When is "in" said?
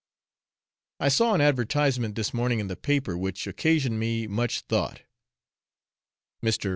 2.59-2.65